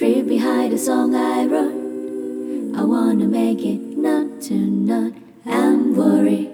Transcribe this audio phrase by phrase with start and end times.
[0.00, 1.78] Free behind the song I wrote.
[2.74, 5.12] I wanna make it not to not.
[5.44, 6.50] I'm worried,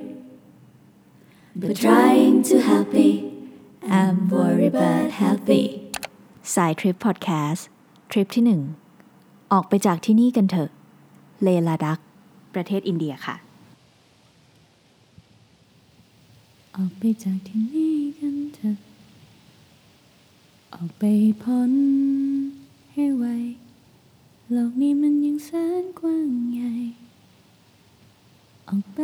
[1.54, 3.12] but trying to happy.
[3.88, 5.64] I'm worried but happy.
[6.54, 7.66] สายทริปพอดแคสต์
[8.10, 8.60] ทริปที่หนึ่ง
[9.52, 10.70] ออกไปจากที่นี่กันเถอะ
[11.42, 11.98] เลลาดัก
[12.54, 13.36] ประเทศอินเดียค่ะ
[16.76, 18.76] ออกไปจากที่นี่กันเถอะ
[20.74, 21.02] ออกไป
[21.42, 21.72] พ้น
[22.98, 23.26] ให้ไว
[24.52, 25.50] โลกนี้มันยังแส
[25.82, 26.72] นกว้างใหญ่
[28.68, 29.00] ออกไป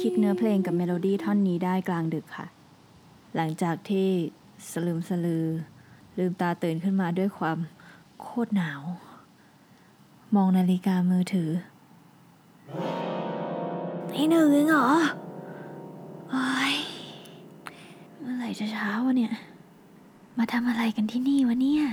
[0.00, 2.46] คิดเนื้อเพลงกับเมโลดี้ท่อนนี้ได้กลางดึกค่ะ
[3.36, 4.08] หลังจากที่
[4.70, 5.46] สะลึมสะลือ
[6.18, 7.58] ลืมตาตื่นขึ้นมาด้วยความ
[8.20, 8.82] โคตรหนาว
[10.34, 11.50] มองนาฬิกามือถือ
[14.10, 14.88] ตีหนึ่งเองเหรอ
[16.30, 16.74] โอ้ย
[18.20, 19.32] เมื่อไหร่จะเช้าวะเนี่ย
[20.38, 21.84] มาทำอะไรกันที่นี่วะเนี่ย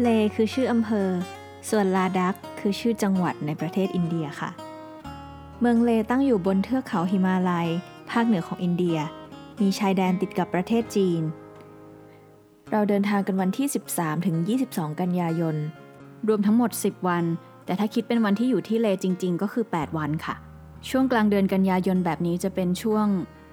[0.00, 1.08] เลคือชื่ออำเภอ
[1.70, 4.50] ส่วนลาดักคือชื่อจังหวัดในประเทศอินเดียค่ะ
[5.60, 7.68] เมืองเลตั้งอยู่บนเทือกเขาหิมาลัย
[8.10, 8.98] ภาคเหนือของอินเดีย
[9.60, 11.22] มีชายแดนติดกับประเทศจีน
[12.70, 14.36] เราเดินทางกันวันที่ 13 ถึง
[14.68, 15.56] 22 กันยายน
[16.28, 17.24] รวมทั้งหมด 10 วัน
[17.64, 20.34] แต่ถ้าคิดเป็นวันที่อยู่ที่เลจริง ๆ ก็คือ 8 วันค่ะ
[20.88, 23.06] ช่วงกลางเดือนกันยายนแบบนี้จะเป็นช่วง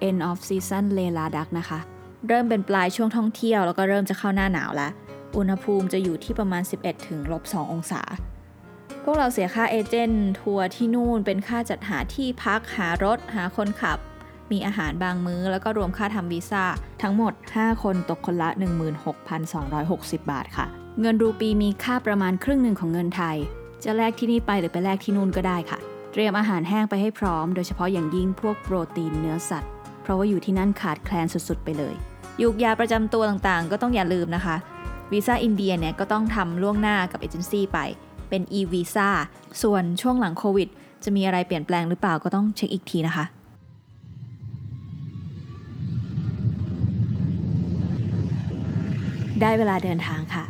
[0.08, 1.80] end of season เลลาดักนะคะ
[2.28, 4.92] เริ่มเป็นปลายช่วงท่องเที่ยวแล้วก็เริ่มจะเข้าหน้าหนาวแล้ว
[5.38, 8.02] อุณหภูมิจะอยู่ที่ประมาณ 11ถึงลบ2องศา
[9.04, 14.00] พวกเราเสียค่าเอเจนต์ทัวร์ที่นู่นเป็นค่าจัดหาที่พักหารถ หาคนขับ
[14.52, 16.64] มีอาหารบางมื้อ แล้วก็รวมค่าทำวีซ่า
[17.02, 18.50] ทั้งหมด 5 คนตกคนละ
[19.40, 20.66] 16,260 บาทค่ะ
[21.00, 23.38] เงินรูปีมีค่าประมาณครึ่งหนึ่งของเงินไทย
[23.84, 25.80] จะแลกที่นี่ไปหรือไปแลกที่นู่นก็ได้ค่ะ
[26.12, 29.72] เตรียมอาหารแห้งไปให้พร้อม โดยเฉพาะอย่างยิ่งพวกโปรตีนเนื้อสัตว์
[30.02, 31.96] เพราะว่าอยู่ที่นั่นขาดแคลนสุดๆ ไปเลย
[32.42, 34.56] ยุกยาประจำตัวต่างๆ ก็ต้องอย่าลืมนะคะ
[35.12, 37.80] วีซ่าอินเดียเนี่ยก็ต้องทำล่วงหน้ากับเอเจนซี่ไป
[38.30, 39.10] เป็น e-visa
[39.62, 40.70] ส่วนช่วงหลังโควิด
[41.04, 43.26] จะมีอะไรเปลี่ยนแปลงหรือเปล่าก็ต้องเช็คอีกทีนะคะ
[49.42, 50.46] ได้เวลาเดินทางค่ะ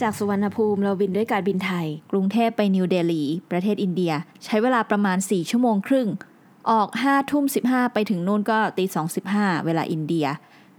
[0.00, 4.12] จากสุวรรณภูมิเราบินด้วยการบินไทย กรุงเทพไปนิวเดลี ประเทศอินเดีย
[4.44, 6.08] ใช้เวลาประมาณ 4 ชั่วโมงครึ่ง
[6.70, 10.26] ออก5ทุ่ม15ไปถึงนู่นก็ตี2 15เวลาอินเดีย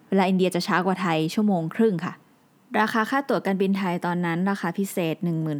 [0.09, 2.13] เวลาอินเดียจะช้ากว่าไทยชั่วโมงครึ่งค่ะ
[2.79, 5.15] ราคาค่าตั๋วการบินไทยตอนนั้นราคาพิเศษ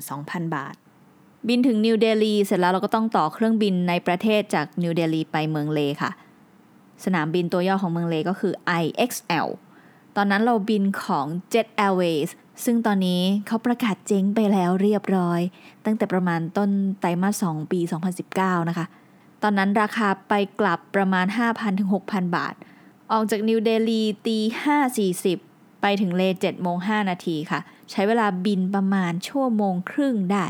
[0.06, 0.76] 12,000 บาท
[1.48, 6.12] บินถึงนิวเดลีเสร็จแล้วเราก็ต้องต่อเครื่องบินในประเทศจากนิวเดลีไปเมืองเลค่ะ
[7.06, 9.48] สนามบินตัวย่อของเมืองเลก็คือ IXL
[10.16, 12.30] ตอนนั้นเราบินของ Jet Airways
[12.66, 15.42] ซึ่งตอนนี้เขาประกาศเจ๊งไปแล้วเรียบร้อย
[15.86, 17.80] ตั้งแต่ประมาณต้นไตรมาส2ปี
[18.24, 18.86] 2019 นะคะ
[19.44, 22.56] ตอนนั้นราคาไปกลับประมาณ 5,000ถึง6,000 บาท
[23.12, 24.38] ออกจากนิวเดลีตี
[25.06, 27.60] 5.40 ไปถึงเล7โมง5นาทีค่ะ
[27.92, 30.46] ใช้เวลาบินประมาณชั่วโมงครึ่งได้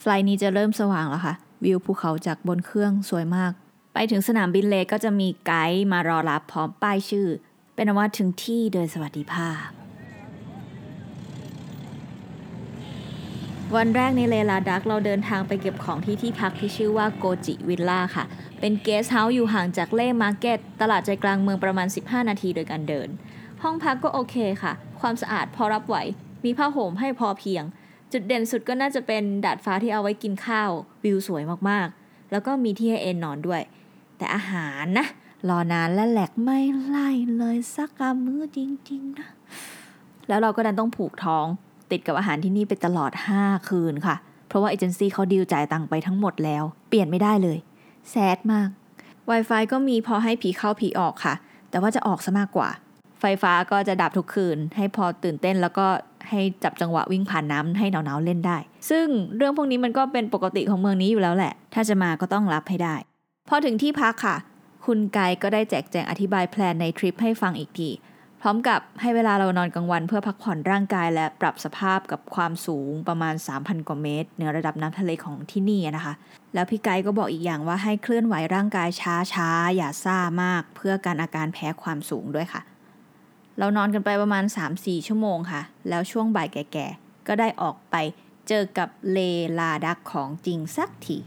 [0.00, 1.34] ไฟล์นี้จะเริ่มสว่างแล้วค่ะ
[1.64, 3.52] วิวภูเขาจากบนเครื่องสวยมาก
[3.94, 7.28] ไปถึงสนามบินเลก็จะมีไกด์มารอรับพร้อมป้ายชื่อ
[7.74, 9.87] เป็นอันว่าถึงที่โดยสวัสดิภาพ
[13.76, 18.24] วันแรกในเลลาดักเราเดินทางไปเก็บของที่ที่พักที่ชื่อว่าโกจิวิลล่าค่ะ
[18.60, 23.08] เป็นเกสต์เฮาส์อยู่ห่างจาก Leh Market ตลาดใจกลางเมืองประมาณ 15 นาทีโดยการเดิน
[23.62, 25.96] ห้องพักก็โอเคค่ะ ความสะอาดพอรับไหว
[26.44, 27.64] มีผ้าห่มให้พอเพียง
[28.12, 30.70] จุดเด่นสุดก็น่าจะเป็นดาดฟ้าที่เอาไว้กินข้าว
[31.04, 33.62] วิวสวยมากๆ แล้วก็มีที่ให้เอนนอนด้วย
[34.16, 35.06] แต่อาหารนะ
[35.48, 38.58] รอนานและแหลกไม่ไล่เลยสักกามื้อจ
[38.90, 39.28] ริงๆนะ
[40.28, 41.46] แล้วเราก็ดันต้องผูกท้อง
[41.92, 44.16] ติดกับอาหารที่นี่ไปตลอด 5 คืนค่ะ
[44.48, 47.58] เพราะว่าเอเจนซี่เขาดีลจ่ายตังค์ไปทั้งหมดแล้ว เปลี่ยนไม่ได้เลย
[48.10, 48.68] แซดมาก
[49.30, 51.34] Wi-Fi ก็มีพอให้ผีเข้าผีออกค่ะ
[51.70, 52.68] แต่ว่าจะออกซะมากกว่า
[53.20, 55.86] ไฟฟ้าก็จะดับทุกคืน ให้พอตื่นเต้นแล้วก็
[56.28, 58.58] ให้จับจังหวะวิ่งผ่านน้ำให้หนาวๆเล่นได้
[58.90, 59.06] ซึ่ง
[59.36, 62.94] เรื่องพวกนี้มันก็เป็นปกติของเมืองนี้อยู่แล้วแหละ ถ้าจะมาก็ต้องรับให้ได้
[63.48, 64.36] พอถึงที่พักค่ะ
[64.86, 67.88] คุณไกก็ได้แจกแจงอธิบายแพลนในทริปให้ฟังอีกที
[68.42, 76.14] พร้อมกับให้เวลาเรานอนกลางวันเพื่อพักผ่อนร่างกายและปรับสภาพกับความสูงประมาณ 3,000 กว่าเมตรเหนือระดับน้ำทะเลของที่นี่นะคะ
[76.54, 78.88] แล้วพี่ไกด์ก็บอกอีกอย่างว่าให้เคลื่อนไหวร่างกาย
[79.32, 82.60] ช้าๆ อย่าซ่ามาก เพื่อการอาการแพ้ความสูงด้วยค่ะ
[83.58, 84.44] เรานอนกันไปประมาณ
[84.76, 87.96] 3-4 ชั่วโมงค่ะ แล้วช่วงบ่ายแก่ๆ ก็ได้ออกไป
[88.48, 89.18] เจอกับเล
[89.58, 91.18] ลาดักของจริงสักที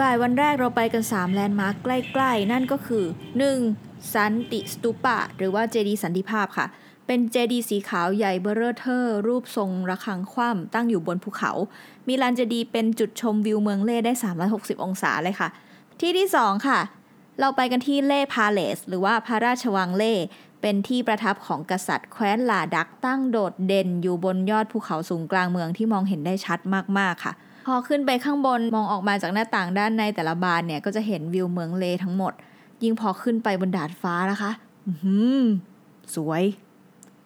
[0.00, 3.04] บ่ายวันแรกเราไปกัน 3 แลนด์มาร์คใกล้ ๆ นั่นก็คือ
[3.52, 3.87] 1.
[4.14, 6.66] สันติสตูปะ หรือว่าเจดีสันติภาพค่ะ
[7.06, 11.52] เป็นเจดีสีขาวใหญ่เบอร์เรอเทอร์ รูปทรงระฆังคว่ำตั้งอยู่บนภูเขา
[12.08, 14.12] มีลานเจดีเป็นจุดชมวิวเมืองเล่ได้
[14.48, 15.48] 360 องศาเลยค่ะ
[16.00, 16.78] ที่ที่ 2 ค่ะ
[17.40, 20.14] เราไปกันที่เล่พาเลส หรือว่าพระราชวังเล่
[20.62, 26.58] เป็นที่ประทับของกษัตริย์แคว้นลาดักตั้งโดดเด่นอยู่บนยอดภูเขาสูงกลางเมืองที่มองเห็นได้ชัด
[26.98, 27.32] มากๆค่ะ
[27.66, 32.32] พอขึ้นไปข้างบนมองออกมาจากหน้าต่างด้านในแต่ละบานเนี่ยก็จะเห็นวิวเมืองเลทั้งหมด
[32.82, 34.50] ยิ่งพอขึ้นไปบนดาดฟ้านะคะ
[35.02, 35.44] หือ
[36.14, 36.44] สวย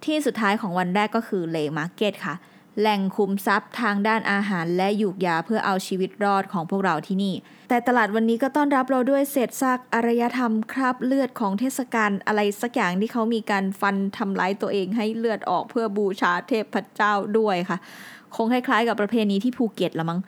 [0.04, 2.34] ที่สุดท้ายของวันแรกก็คือเลมาร์เก็ตค่ะ
[2.80, 7.34] แหล่งคุมทรัพย์ทางด้านอาหารและหยูกยาเพื่อเอาชีวิตรอดของพวกเราที่นี่
[7.68, 17.78] แต่ตลาดวันนี้ก็ต้อนรับเราด้วยเศษซากอารยธรรมคราบเลือดของเทศกาลอะไรสักอย่างที่เขามีการฟันทำร้ายตัวเองให้เลือดออกเพื่อบูชาเทพเจ้าด้วยค่ะ
[18.36, 20.20] คงคล้ายๆ กับประเพณีที่ภูเก็ตละมั้ง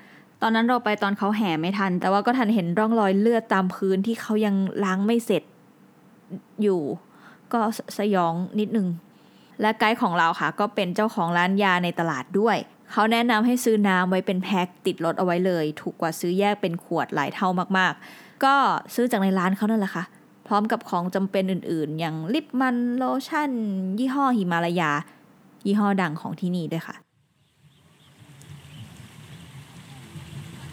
[0.47, 4.55] ตอนนั้นเราไปตอนเขาแห่ไม่ทัน แต่ว่าก็ทันเห็นร่องรอยเลือดตามพื้นที่เขายัง
[4.85, 5.43] ล้างไม่เสร็จ
[6.63, 6.81] อยู่
[7.53, 7.61] ก็
[7.99, 8.87] สยองนิดนึง
[9.61, 12.57] และไกด์ของเราค่ะ ก็เป็นเจ้าของร้านยาในตลาดด้วย
[12.93, 17.49] เขาแนะนำให้ซื้อน้ำไว้เป็นแพ็คติดรถเอาไว้เลย ถูกกว่าซื้อแยกเป็นขวดหลายเท่า
[17.79, 18.55] มากๆ ก็
[18.95, 20.05] ซื้อจากในร้านเขานั่นแหละค่ะ
[20.47, 23.51] พร้อมกับของจำเป็นอื่นๆ อย่างลิปมันโลชั่น
[23.99, 24.93] ยี่ห้อหิมาลายา
[25.67, 27.04] ยี่ห้อดังของที่นี่ด้วยค่ะ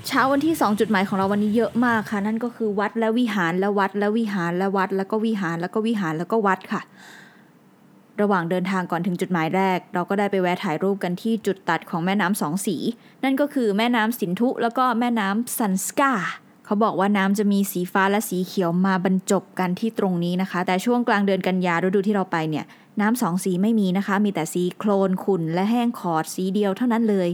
[0.08, 6.82] เช้าวันที่ 2 จุดหมายของเราวันนี้เยอะมากค่ะ นั่นก็คือวัดและวิหารและวัดและวิหารและวัด แล้วก็วิหารแล้วก็วิหารแล้วก็วัดค่ะ
[8.22, 12.76] ระหว่างเดินทางก่อนถึงจุดหมายแรก เราก็ได้ไปแวะถ่ายรูปกันที่จุดตัดของแม่น้ำสองสี
[13.24, 16.14] นั่นก็คือแม่น้ำสินธุ แล้วก็แม่น้ำซันสกา
[16.66, 22.66] เขาบอกว่าน้ำจะมีสีฟ้าและสีเขียวมาบรรจบกันที่ตรงนี้นะคะ แต่ช่วงกลางเดือนกันยาฤดูที่เราไปเนี่ย
[23.02, 27.30] น้ำสองสีไม่มีนะคะ มีแต่สีโคลนขุ่นและแห้งขอดสีเดียวเท่านั้นเลย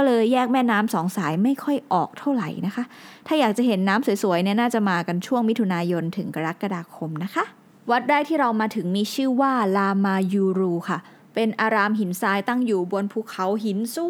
[0.00, 2.84] ก็เลยแยกแม่น้ำสองสายไม่ค่อยออกเท่าไหร่นะคะ
[3.26, 7.44] ถ้าอยากจะเห็นน้ำสวยๆเนี่ยน่าจะมากันช่วงมิถุนายนถึงกรกฎาคมนะคะ
[7.90, 10.98] วัดแรกที่เรามาถึงมีชื่อว่าลามายูรูค่ะ
[11.34, 14.06] เป็นอารามหินทรายตั้งอยู่บนภูเขาหินสู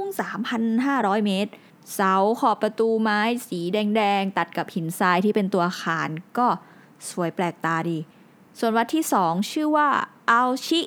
[0.00, 0.02] ง
[0.64, 1.50] 3,500 เมตร
[1.94, 6.46] เสาขอบประตูไม้สีแดงๆ ตัดกับหินทรายที่เป็นตัวอาคารก็
[7.10, 7.98] สวยแปลกตาดี
[8.58, 9.88] ส่วนวัดที่ 2 ชื่อว่า
[10.30, 10.80] อัลชิ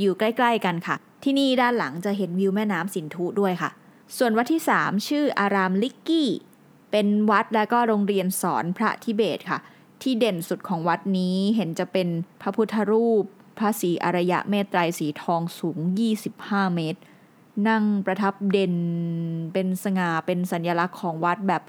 [0.00, 3.70] อยู่ใกล้ ๆ กันค่ะ ที่นี่ด้านหลังจะเห็นวิวแม่น้ำสินธุด้วยค่ะ
[4.18, 6.30] ส่วนวัดที่ 3 ชื่ออารามลิกกี้
[6.90, 9.58] เป็นวัดและก็โรงเรียนสอนพระทิเบตค่ะ
[10.02, 12.08] ที่เด่นสุดของวัดนี้เห็นจะเป็น
[12.40, 13.24] พระพุทธรูป
[13.58, 15.78] พระศรีอรยะเมตไตรสีทองสูง
[16.26, 17.00] 25 เมตร
[17.68, 18.74] นั่งประทับเด่น
[19.52, 21.62] เป็นสง่าเป็นสัญลักษณ์ของวัดแบบ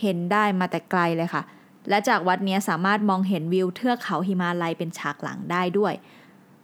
[0.00, 1.42] เห็นได้มาแต่ไกลเลยค่ะ
[1.88, 5.94] และจากวัดนี้สามารถมองเห็นวิวเทือกเขาหิมาลัยเป็นฉากหลังได้ด้วย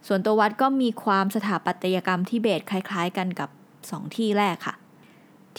[0.07, 3.49] ส่วนตัววัดก็มีความสถาปัตยกรรมทิเบตคล้าย ๆ กันกับ
[3.89, 4.75] สองที่แรกค่ะ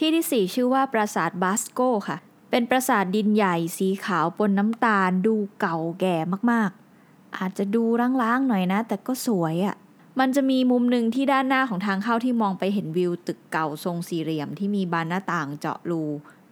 [0.02, 2.18] ที่ที่ 4 ชื่อว่าปราสาทบาสโกค่ะ
[2.50, 6.16] เป็นปราสาทดินใหญ่สีขาวปนน้ำตาลดูเก่าแก่
[6.50, 7.82] มากๆ อาจจะดู
[8.22, 9.76] ร้างๆหน่อยนะ แต่ก็สวยอะ่ะ
[10.20, 16.02] มันจะมีมุมหนึ่งที่ด้านหน้าของทางเข้าที่มองไปเห็นวิวตึกเก่าทรงสี่เหลี่ยมที่มีบานหน้าต่างเจาะรู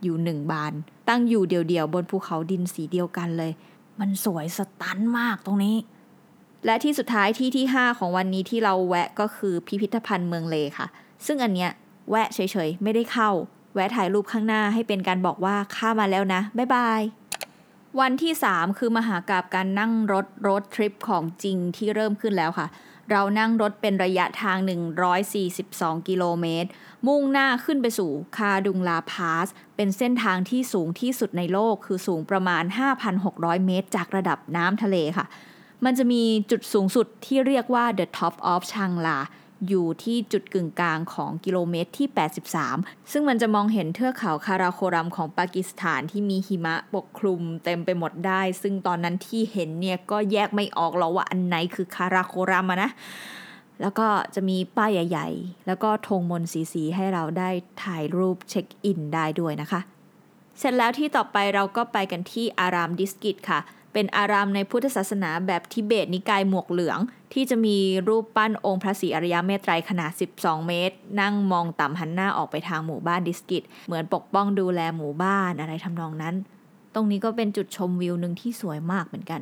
[0.03, 0.73] อยู่หนึ่งบาน
[1.09, 3.53] ตั้งอยู่เดี่ยวๆบนภูเขาดินสีเดียวกันเลย
[4.01, 5.77] มันสวยสตันมากตรงนี้
[6.65, 10.87] และที่สุดท้ายที่ที่ 5 ของวันนี้ที่เราแวะก็คือพิพิธภัณฑ์เมืองเลค่ะ
[11.27, 11.73] ซึ่งอันเนี้ย
[12.11, 12.39] แวะเฉ
[12.69, 13.31] ยๆ ไม่ได้เข้า
[13.75, 17.01] แวะถ่ายรูปข้างหน้าให้เป็นการบอกว่าข้ามาแล้วนะ บ๊ายบาย
[18.01, 22.67] วันที่ 3 คือมหากราบการนั่งรถรถทริปของจริงที่เริ่มขึ้นแล้วค่ะ
[23.11, 24.59] เรานั่งรถเป็นระยะทาง
[25.33, 26.69] 142 กิโลเมตร
[27.07, 32.65] มุ่งหน้าขึ้นไปสู่คาดุงลาพาส เป็นเส้นทางที่สูงที่สุดในโลกคือสูงประมาณ
[33.15, 35.27] 5,600 เมตร จากระดับน้ำทะเลค่ะ
[35.85, 39.19] มันจะมีจุดสูงสุดที่เรียกว่า The Top of Changla
[39.69, 42.09] อยู่ที่จุดกึ่งกลางของกิโลเมตรที่
[42.61, 52.91] 83 ซึ่งมันจะมองเห็นเทือกเขาคาราโครัมของปากีสถานที่มีหิมะปกคลุมเต็มไปหมดได้ ซึ่งตอนนั้นที่เห็นเนี่ยก็แยกไม่ออกหรอกว่าอันไหนคือคาราโครัมอะนะ
[53.81, 57.51] แล้วก็จะมีป้ายใหญ่ ๆ แล้วก็ธงมนต์สีให้เราได้
[57.83, 59.81] ถ่ายรูปเช็คอินได้ด้วยนะคะ
[60.59, 63.61] เสร็จแล้วที่ต่อไปเราก็ไปกันที่อารามดิสกิตค่ะ
[63.93, 66.99] เป็นอารามในพุทธศาสนาแบบทิเบตนิกายหมวกเหลือง
[67.33, 67.77] ที่จะมี
[68.09, 76.35] รูปปั้นองค์พระศรีอริยเมตไตรขนาด 12 เมตร นั่งมองต่ำหันหน้าออกไปทางหมู่บ้านดิสกิต เหมือนปกป้องดูแลหมู่บ้านอะไรทำนองนั้น
[76.95, 79.41] ตรงนี้ก็เป็นจุดชมวิวหนึ่งที่สวยมากเหมือนกัน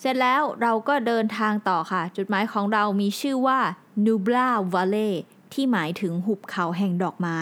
[0.00, 3.58] เสร็จแล้วเราก็เดินทางต่อค่ะ จุดหมายของเรามีชื่อว่า
[4.04, 5.12] Nubla Valley
[5.52, 7.38] ที่หมายถึงหุบเขาแห่งดอกไม้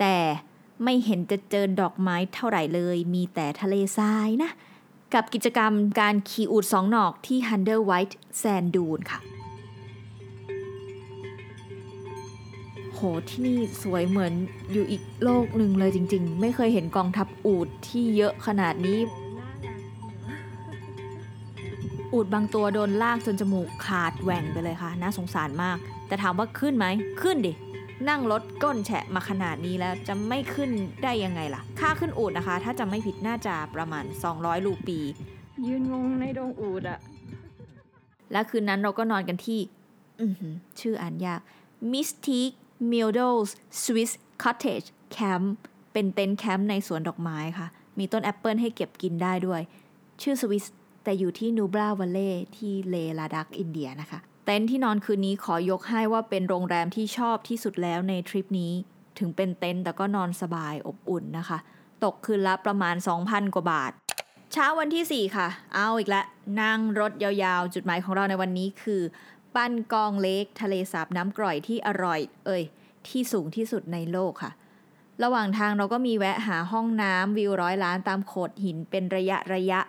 [0.00, 0.16] แต่
[0.84, 4.50] ไม่เห็นจะเจอดอกไม้เท่าไหร่เลย มีแต่ทะเลทรายนะ
[5.14, 9.20] กับกิจกรรมการขี่อูดสองหนอกที่ Hunter White Sand Dune ค่ะ
[12.92, 14.32] โหที่นี่สวยเหมือน
[14.72, 18.98] อยู่อีกโลกหนึ่งเลยจริง ๆ ไม่เคยเห็นกองทัพอูดที่เยอะขนาดนี้
[22.12, 26.86] อูดบางตัวโดนลากจนจมูกขาดแหว่งไปเลยค่ะ น่าสงสารมาก แต่ถามว่าขึ้นไหม
[27.22, 27.52] ขึ้นดิ
[28.08, 30.70] นั่งรถก้นแฉะมาขนาดนี้แล้วจะไม่ขึ้น
[31.02, 34.04] ได้ยังไงล่ะ ค่าขึ้นอูดนะคะ ถ้าจะไม่ผิดน่าจะประมาณ
[34.34, 34.98] 200 รูปี
[35.66, 37.00] ยืนงงในดงอูดอะ
[38.32, 39.60] และคืนนั้นเราก็นอนกันที่
[40.20, 41.40] อื้อหือชื่ออ่านยาก
[41.92, 42.56] Mystique
[42.92, 43.50] Meadows
[43.82, 45.46] Swiss Cottage Camp
[45.92, 47.66] เป็นเต็นท์แคมป์ในสวนดอกไม้ค่ะ
[47.98, 49.60] มีต้นแอปเปิลให้เก็บกินได้ด้วย
[50.22, 50.64] ชื่อสวิส
[51.04, 58.72] แต่อยู่ที่นูบรา valley ที่เลลาดักอินเดียนะคะ เต็นท์ที่นอนคืนนี้ขอยกให้ว่าเป็นโรงแรมที่ชอบที่สุดแล้วในทริปนี้
[59.18, 61.58] ถึงเป็นเต็นท์แต่ก็นอนสบายอบอุ่นนะคะ
[62.04, 63.92] ตกคืนละประมาณ 2,000 กว่าบาท
[64.52, 66.24] เช้าวันที่ 4 ค่ะ เอาอีกแล้ว
[66.62, 69.02] นั่งรถยาวๆ จุดหมายของเราในวันนี้คือ
[69.54, 72.62] ปันกอง lake ทะเลสาบน้ำกร่อยที่อร่อย เอ่ย
[73.08, 74.52] ที่สูงที่สุดในโลกค่ะ
[75.22, 79.80] ระหว่างทางเราก็มีแวะหาห้องน้ำวิวร้อยล้านตามโขดหินเป็นระยะระยะ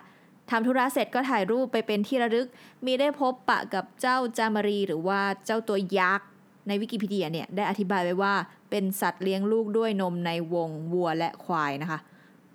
[0.50, 2.46] ทำธุระเสร็จก็ถ่ายรูปไปเป็นที่ระลึก
[2.84, 6.28] มีได้พบปะกับเจ้าจามารี หรือว่าเจ้าตัวยักษ์
[6.68, 8.34] ในวิกิพีเดียเนี่ยได้อธิบายไว้ว่า
[8.70, 11.98] เป็นสัตว์เลี้ยงลูกด้วยนมในวงวัวและควายนะคะ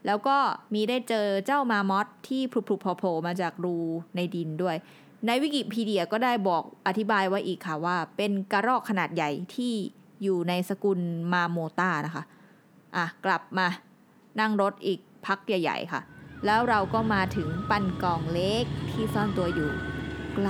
[0.06, 0.38] แล้วก็
[0.74, 3.78] มีได้เจอเจ้ามามอสที่พลุๆโผล่ๆมาจากรู
[4.16, 4.76] ในดินด้วย
[5.28, 9.74] ในวิกิพีเดียก็ได้บอกอธิบายไว้อีกค่ะว่า เป็นกระรอกขนาดใหญ่ที่
[10.24, 11.00] อยู่ในสกุล
[11.34, 12.24] มาโมตานะคะ
[12.96, 13.68] อะกลับมา
[14.40, 16.02] นั่งรถอีกพักใหญ่ ๆ ค่ะ
[16.46, 19.72] แล้วเราก็มาถึงปันกองเล็กที่ซ่อนตัวอยู่
[20.36, 20.50] ไกล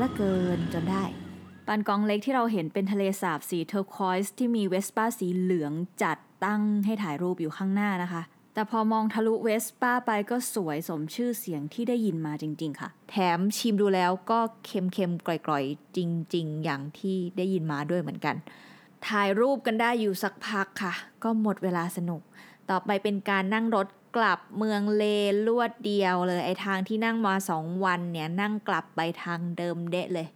[0.00, 1.04] ละเกินจนได้
[1.66, 8.22] ปันกองเล็กที่เราเห็นเป็นทะเลสาบสีเทอร์ควอยส์ที่มีเวสป้าสีเหลืองจัดตั้งให้ถ่ายรูปอยู่ข้างหน้านะคะ
[8.54, 15.98] แต่พอมองทะลุเวสป้าไปก็สวยสมชื่อเสียงที่ได้ยินมาจริง ๆ ค่ะ แถมชิมดูแล้วก็เค็มๆกร่อยๆ จ
[16.34, 18.36] ริง ๆ อย่างที่ได้ยินมาด้วยเหมือนกัน
[19.08, 22.22] ถ่ายรูปกันได้อยู่สักพักค่ะ ก็หมดเวลาสนุก
[22.70, 25.04] ต่อไปเป็นการนั่งรถ กลับเมืองเล
[25.46, 30.28] ลวดเดียวเลยไอทางที่นั่งมาสองวันเนี่ยนั่งกลับไปทางเดิมเดะเลย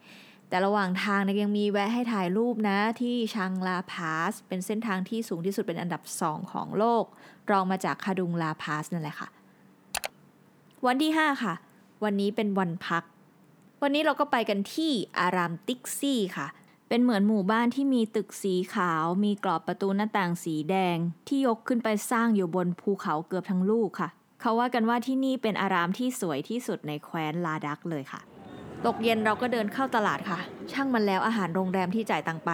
[0.48, 7.04] แต่ระหว่างทางเนี่ยยังมีแวะให้ถ่ายรูปนะที่ชังลาพาส เป็นเส้นทางที่สูงที่สุดเป็นอันดับสองของโลก
[7.50, 9.28] รองมาจากคาดุงลาพาสนั่นแหละค่ะ
[10.86, 11.54] วันที่ 5 ค่ะ
[12.04, 13.02] วันนี้เป็นวันพัก
[13.82, 16.46] วันนี้เราก็ไปกันที่อารามติกซี่ค่ะ
[16.92, 20.96] เป็นเหมือนหมู่บ้านที่มีตึกสีขาว มีกรอบประตูหน้าต่างสีแดง
[21.28, 24.08] ที่ยกขึ้นไปสร้างอยู่บนภูเขาเกือบทั้งลูกค่ะ
[24.40, 28.20] เขาว่ากันว่าที่นี่เป็นอารามที่สวยที่สุดในแคว้นลาดักเลยค่ะ
[28.86, 30.38] ตกเย็นเราก็เดินเข้าตลาดค่ะ
[30.72, 32.50] ช่างมันแล้วอาหารโรงแรมที่จ่ายตังไป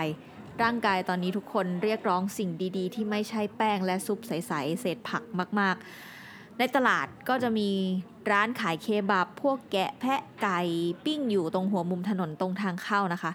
[0.63, 5.23] ร่างกายตอนนี้ทุกคนเรียกร้องสิ่งดีๆ ที่ไม่ใช่แป้งและซุปใสๆเศษผัก
[5.61, 5.77] มาก
[6.19, 7.71] ๆ ในตลาดก็จะมี
[8.31, 10.61] ร้านขายเคบับพวกแกะแพะไก่
[11.05, 13.33] ปิ้งอยู่ตรงหัวมุมถนนตรงทางเข้านะคะ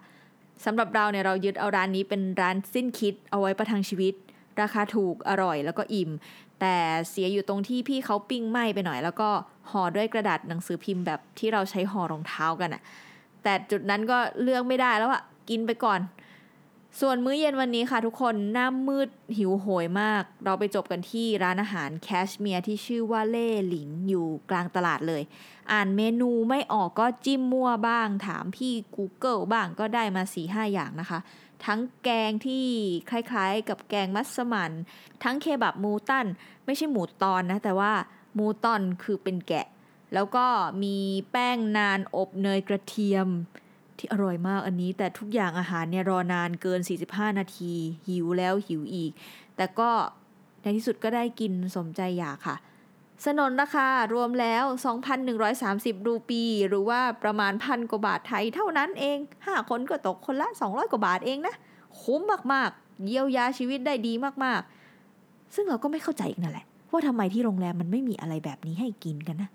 [0.66, 4.14] สำหรับเราเนี่ยเรายึดเอาร้านนี้เป็นร้านสิ้นคิดเอาไว้ประทังชีวิต
[4.62, 6.12] ราคาถูกอร่อยแล้วก็อิ่ม
[6.60, 6.76] แต่
[7.10, 9.30] เสียอยู่ตรงที่พี่เขาปิ้งไหม้ไปหน่อย แล้วก็
[9.72, 12.82] ห่อด้วยกระดาษหนังสือพิมพ์แบบที่เราใช้ห่อรองเท้ากันอะ
[13.44, 16.00] แต่จุดนั้นก็เลือกไม่ได้แล้วอะกินไปก่อน
[17.00, 25.24] ส่วนมื้อเย็นวันนี้ค่ะทุกคนหน้ามืดหิวโหยมาก เราไปจบกันที่ร้านอาหารแคชเมียร์ที่ชื่อว่าเล่หลิงอยู่กลางตลาดเลย
[25.72, 31.20] อ่านเมนูไม่ออกก็จิ้มมั่วบ้าง ถามพี่ Google บ้างก็ได้มา4ีหอย่างนะคะ
[31.66, 32.66] ทั้งแกงที่
[33.10, 34.72] คล้ายๆ กับแกงมัสมั่น
[35.24, 36.26] ทั้งเคบับมูตัน
[36.66, 37.92] ไม่ใช่หมูตอนนะ แต่ว่า
[38.38, 39.68] มูตอนคือเป็นแกะ
[40.14, 40.46] แล้วก็
[40.84, 40.98] มี
[41.32, 43.28] แป้งนานอบเนยกระเทียม
[44.02, 46.80] ที่อร่อยมากอันนี้ แต่ทุกอย่างอาหารเนี่ยรอนานเกิน
[47.10, 47.74] 45 นาที
[48.08, 49.12] หิวแล้วหิวอีก
[49.56, 49.90] แต่ก็
[50.62, 52.56] ในที่สุดก็ได้กินสมใจอยากค่ะ
[53.26, 54.64] สนนราคารวมแล้ว
[55.36, 61.56] 2,130 รูปี หรือว่าประมาณพันกว่าบาทไทยเท่านั้นเอง 5 คนก็ตกคนละ 200 กว่าบาทเองนะ
[62.02, 62.22] คุ้ม
[62.54, 69.50] มากๆ เยียวยาชีวิตได้ดีมากๆ ซึ่งเราก็ไม่เข้าใจอีกนั่นแหละ ว่าทำไมที่โรงแรมมันไม่มีอะไรแบบนี้ให้กินกันนะ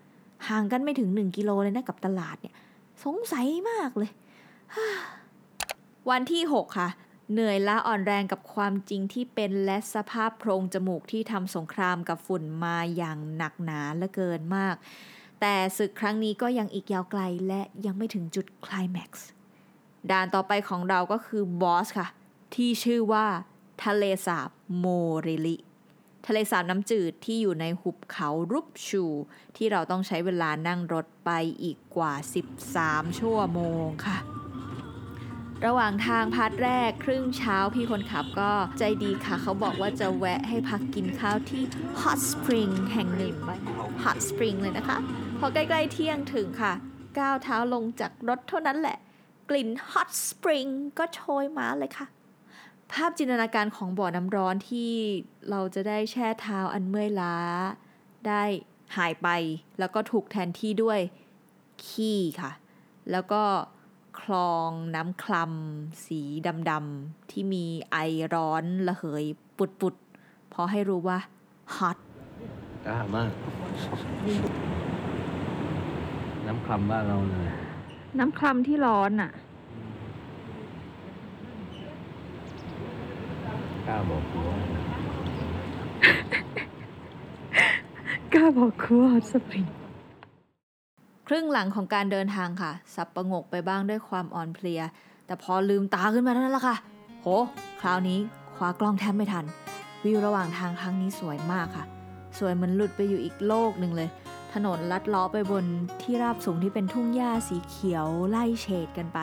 [0.49, 2.55] ห่างกันไม่ถึง 1 กิโลเลยนะกับตลาดเนี่ย
[3.05, 4.11] สงสัยมากเลย
[6.11, 6.88] วันที่ 6 ค่ะ
[7.32, 14.75] เหนื่อยล้าอ่อนแรงกับความจริงที่เป็นและสภาพโพรงจมูกที่ทำสงครามกับฝุ่นมาอย่างหนักหนาเหลือเกินมาก
[15.40, 19.28] แต่ศึกครั้งนี้ก็ยังอีกยาวไกลและยังไม่ถึงจุดคลแม็กซ์
[20.11, 22.08] ด่านต่อไปของเราก็คือบอสค่ะ
[22.54, 23.26] ที่ชื่อว่า
[23.85, 24.87] ทะเลสาบโม
[25.20, 25.56] เรลิ
[26.26, 29.04] ทะเลสาบน้ำจืดที่อยู่ในหุบเขารุปชู
[29.56, 31.30] ที่เราต้องใช้เวลานั่งรถไป
[31.62, 32.12] อีกกว่า
[32.66, 34.18] 13 ชั่วโมงค่ะ
[35.65, 41.63] ระหว่างทางพาร์ทแรกครึ่งเช้าพี่คนขับก็ใจดีค่ะ เขาบอกว่าจะแวะให้พักกินข้าวที่
[42.03, 43.35] Hot Spring แห่งหนึ่ง
[44.05, 44.99] Hot Spring เลยนะคะ
[45.39, 46.73] พอใกล้ๆเที่ยงถึงค่ะ
[47.19, 48.99] ก้าวเท้าลงจากรถเท่านั้นแหละ
[49.51, 52.07] กลิ่น Hot Spring ก็โชยมาเลยค่ะ
[52.93, 54.93] ภาพจินตนาการของบ่อน้ำร้อนที่
[55.51, 57.37] เราจะได้แช่เท้าอันเมื่อยล้า
[58.29, 58.43] ได้
[58.97, 59.29] หายไป
[59.79, 61.01] แล้วก็ถูกแทนที่ด้วย
[61.87, 62.53] ขี้ค่ะ
[63.13, 63.43] แล้วก็
[64.20, 66.20] คลองน้ำคลำสี
[66.70, 67.96] ดำๆที่มีไอ
[68.35, 69.25] ร้อนระเหย
[69.58, 71.18] ปุดๆพอให้รู้ว่า
[71.76, 71.99] hot
[72.87, 73.25] กล้ามา
[76.46, 77.49] กำคำบ้านเราเลย
[78.18, 79.30] น้ำคลำที่ร้อนอะ
[83.87, 84.58] กล้าบอกกูว่า
[88.35, 89.66] กล้าบอกครัวสปริง
[91.28, 94.83] ครึ่งหลังของการเดินทางค่ะ สับประงกไปบ้างด้วยความอ่อนเพลีย
[95.26, 96.76] แต่พอลืมตาขึ้นมาเท่านั้นแหละค่ะ
[97.23, 97.26] โห
[97.80, 98.18] คราวนี้
[98.56, 99.45] คว้ากล้องแทบไม่ทัน
[100.04, 101.85] วิวระหว่างทางครั้งนี้สวยมากค่ะ
[102.38, 104.09] สวยเหมือนหลุดไปอยู่อีกโลกหนึ่งเลย
[104.54, 105.64] ถนนลัดเลาะไปบน
[106.02, 109.18] ที่ราบสูงที่เป็นทุ่งหญ้าสีเขียวไล่เฉดกันไป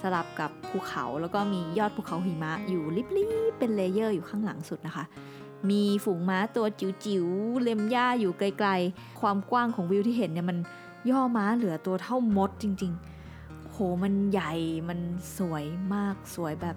[0.00, 2.82] สลับกับภูเขาแล้วก็มียอดภูเขาหิมะอยู่
[3.16, 5.04] ลิบๆเป็นเลเยอร์อยู่ข้างหลังสุดนะคะ
[5.70, 10.58] มีฝูงม้าตัวจิ๋วๆเล็มหญ้าอยู่ไกลๆ ความกว้างของวิวที่เห็นเนี่ยมัน
[11.10, 12.92] ย่อม้าเหลือตัวเท่ามดจริง
[13.32, 14.52] ๆ โหมันใหญ่
[14.88, 15.00] มัน
[15.38, 16.76] สวยมากสวยแบบ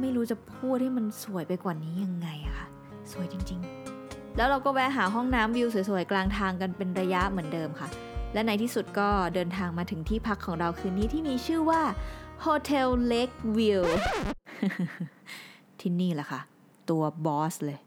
[0.00, 2.66] ไม่รู้จะพูดให้มันสวยไปกว่านี้ยังไงอะค่ะ
[3.12, 3.60] สวยจริง
[3.98, 7.88] ๆ แล้วเราก็แวะหาห้องน้ำวิวสวยๆ กลางทางกันเป็นระยะเหมือนเดิมค่ะ
[8.32, 11.82] และในที่สุดก็เดินทางมาถึงที่พักของเราคืนนี้ที่มีชื่อว่า
[12.44, 13.82] Hotel Lake View
[15.80, 16.40] ที่นี่แหละค่ะ
[16.90, 17.78] ตัวบอสเลย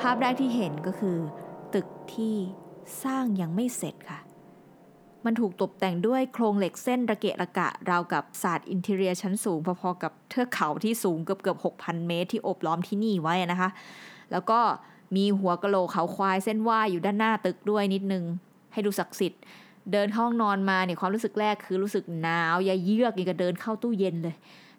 [0.00, 1.16] ภาพแรกที่เห็นก็คือ
[1.74, 2.36] ตึกที่
[3.04, 4.20] สร้างยังไม่เสร็จค่ะ
[5.24, 13.70] มันถูกตกแต่งด้วยโครงเหล็กเส้นระเกะระกะ ราวกับศาสตร์อินเทเรียชั้นสูงพอๆกับเทือกเขาที่สูงเกือบเกือบ6,000เมตรที่โอบล้อมที่นี่ไว้นะคะ
[14.32, 14.60] แล้วก็
[15.16, 18.24] มีหัวกะโหลกเขาควายเส้นว่ายอยู่ด้านหน้าตึกด้วยนิดนึง
[18.72, 19.40] ให้ดูศักดิ์สิทธิ์
[19.92, 24.36] เดินห้องนอนมาเนี่ยความรู้สึกแรกคือรู้สึกหนาวอย่าเยือกอย่างกับเดินเข้าตู้เย็นเลย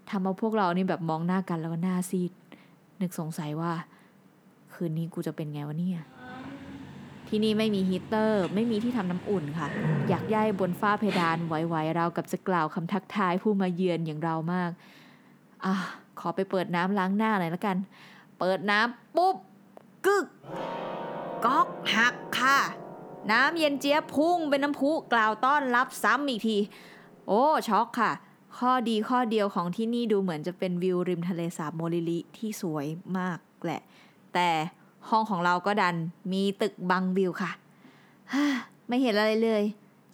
[0.09, 2.31] ทำเอาพวกเรานี่แบบมองหน้ากันแล้วก็หน้าซีด
[3.01, 3.71] นึกสงสัยว่า
[4.73, 6.01] คืนนี้กูจะเป็นไงวะเนี่ย
[7.33, 9.67] ที่นี่ไม่มีฮีตเตอร์ ไม่มีที่ทำน้ำอุ่นค่ะ
[10.09, 14.71] อยากย่ายบนฝ้าเพดานไหวๆเรากับจะกล่าวคำทักทายผู้มาเยือนอย่างเรามาก
[15.65, 15.73] อะ
[16.19, 17.77] ขอไปเปิดน้ำล้างหน้าหน่อยละกัน
[18.39, 19.35] เปิดน้ำปุ๊บ
[20.05, 20.25] กึก
[21.45, 22.59] ก๊อกหักค่ะ
[23.31, 26.57] น้ำเย็นเจี๊ยบพุ่งเป็นน้ำพุกล่าวต้อนรับซ้ำอีกที
[27.27, 28.11] โอ้ช็อกค่ะ
[28.57, 32.85] ข้อดีข้อเดียวของที่นี่ดูเหมือนจะเป็นวิวริมทะเลสาบโมลิลิที่สวย
[33.17, 33.81] มากแหละ
[34.33, 34.49] แต่
[35.09, 35.95] ห้องของเราก็ดัน
[36.31, 37.51] มีตึกบังวิวค่ะ
[38.33, 38.45] ฮ่า
[38.87, 39.63] ไม่เห็นอะไรเลย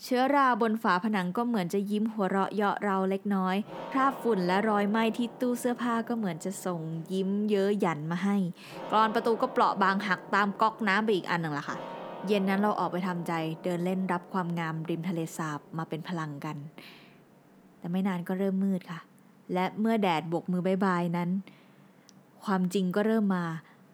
[0.04, 3.56] เชื้อราบนฝาผนังก็เหมือนจะยิ้มหัวเราะเยาะเราเล็กน้อย
[3.91, 6.82] คราบฝุ่นและรอยไหม้ที่ตู้เสื้อผ้าก็เหมือนจะส่ง
[7.13, 8.38] ยิ้มเย้ยหยันมาให้
[8.91, 11.78] กรอนประตูก็เปราะบางหักตามก๊อกน้ำไปอีกอันหนึ่งละค่ะ
[12.28, 16.58] เย็นนั้นเราออกไปทำใจเดินเล่นรับความงามริมทะเลสาบมาเป็นพลังกัน
[17.80, 19.00] แต่ไม่นานก็เริ่มมืดค่ะ
[19.54, 21.30] และเมื่อแดดบกมือบายบายนั้น
[22.45, 23.45] ความจริงก็เริ่มมา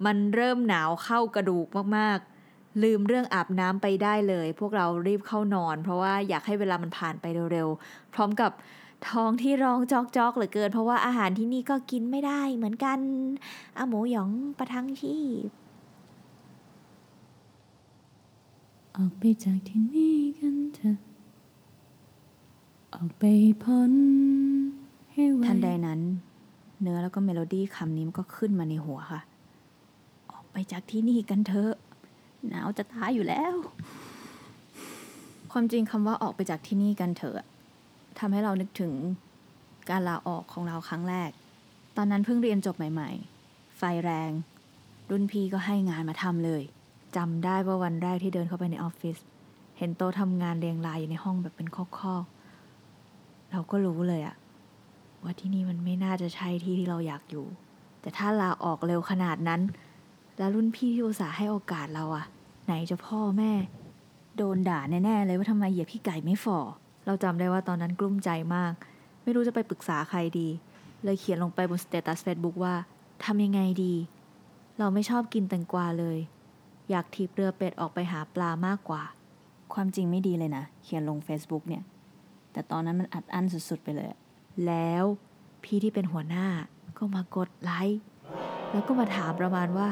[0.06, 8.52] มันเริ่มหนาวเข้ากระดูกมากๆ ลืมเรื่องอาบน้ำไปได้เลย พวกเรารีบเข้านอน เพราะว่าอยากให้เวลามันผ่านไปเร็วๆ พร้อมกับ
[9.10, 9.80] ท้องที่ร้อง
[10.18, 13.00] จอกๆเหลือเกิน เพราะว่าอาหารที่นี่ก็กินไม่ได้เหมือนกัน
[13.78, 15.50] อาหมูหยองประทังชีพ
[18.96, 20.98] ออกไปจากที่นี่กันเถอะ
[22.96, 23.24] ออกไป
[23.64, 23.94] พ้น
[25.12, 26.00] ให้ไวทันใดนั้น
[26.82, 29.22] เนื้อแล้วก็เมโลดี้คำนี้มันก็ขึ้นมาในหัวค่ะ
[30.54, 31.74] ไปจากที่นี่กันเถอะ
[32.48, 33.56] หนาวจะตายอยู่แล้ว
[35.52, 37.46] ความจริงคำว่าออกไปจากที่นี่กันเถอะ
[38.20, 38.94] ทำให้เรานึกถึง
[39.90, 41.30] การลาออกของเราครั้งแรก
[41.98, 43.10] ตอนนั้นเพิ่งเรียนจบใหม่
[43.44, 44.32] ๆ ไฟแรง
[45.10, 46.64] รุ่นพี่ก็ให้งานมาทำเลย
[47.16, 49.18] จำได้ว่าวันแรกที่เดินเข้าไปในออฟฟิศ
[49.78, 54.36] เห็นโต๊ะทำงานเรียงรายอยู่ในห้องแบบเป็นคอๆเราก็รู้เลยอะ
[55.24, 57.46] ว่าที่นี่มันไม่น่าจะใช่ที่ที่เราอยากอยู่
[58.02, 59.62] แต่ถ้าลาออกเร็วขนาดนั้น
[60.38, 62.26] แล้วรุ่นพี่ที่อุตส่าห์ให้โอกาสเราอะ
[62.66, 63.52] ไหนจะพ่อแม่
[64.38, 66.60] โดนด่าแน่ๆเลยว่าทำไมเหยียบขี้ไก่ไม่ฝ่อ
[67.06, 68.74] เราจำได้ว่าตอนนั้นกลุ้มใจมาก
[69.24, 70.48] ไม่รู้จะไปปรึกษาใครดี
[71.04, 72.74] เลยเขียนลงไปบนสเตตัสเฟซบุ๊กว่า
[73.26, 73.94] ทำยังไงดี
[74.80, 76.18] เราไม่ชอบกินแตงกวาเลย
[76.90, 79.02] อยากถีบเรือเป็ดออกไปหาปลามากกว่า
[79.74, 81.84] ความจริงไม่ดีเลยนะ เขียนลง Facebook เนี่ย
[82.52, 84.08] แต่ตอนนั้นมันอัดอั้นสุดๆไปเลย
[84.66, 85.04] แล้ว
[85.64, 86.48] พี่ที่เป็นหัวหน้า
[86.98, 88.02] ก็มากดไลค์
[88.72, 89.88] แล้วก็มาถามประมาณว่า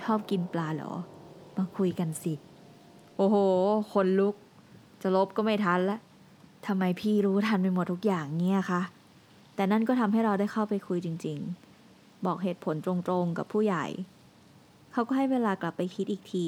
[0.00, 0.92] ชอบกินปลาเหรอ
[1.56, 2.34] มาคุยกันสิ
[3.16, 3.36] โอ้โห
[3.92, 4.34] คนลุก
[5.02, 5.98] จะลบก็ไม่ทันละ
[6.66, 8.82] ทำไมพี่รู้ทันไปหมดทุกอย่างเงี้ยคะ
[9.54, 11.38] แต่นั่นก็ทำให้เราได้เข้าไปคุยจริง
[11.82, 13.86] ๆ บอกเหตุผลตรงๆกับผู้ใหญ่
[14.92, 16.46] เขาก็ให้เวลากลับไปคิดอีกที